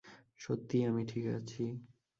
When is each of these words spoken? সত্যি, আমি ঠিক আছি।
সত্যি, 0.37 0.77
আমি 0.85 1.03
ঠিক 1.05 1.25
আছি। 1.27 1.63